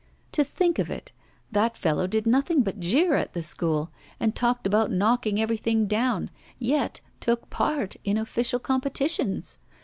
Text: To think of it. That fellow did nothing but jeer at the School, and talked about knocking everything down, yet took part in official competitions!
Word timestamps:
To 0.31 0.43
think 0.43 0.79
of 0.79 0.89
it. 0.89 1.11
That 1.51 1.77
fellow 1.77 2.07
did 2.07 2.25
nothing 2.25 2.63
but 2.63 2.79
jeer 2.79 3.13
at 3.13 3.33
the 3.35 3.43
School, 3.43 3.91
and 4.19 4.33
talked 4.35 4.65
about 4.65 4.89
knocking 4.89 5.39
everything 5.39 5.85
down, 5.85 6.31
yet 6.57 7.01
took 7.19 7.51
part 7.51 7.97
in 8.03 8.17
official 8.17 8.57
competitions! 8.57 9.59